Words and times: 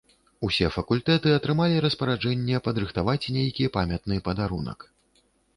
Усе 0.45 0.69
факультэты 0.77 1.33
атрымалі 1.39 1.83
распараджэнне 1.85 2.63
падрыхтаваць 2.71 3.31
нейкі 3.37 3.71
памятны 3.77 4.15
падарунак. 4.31 4.79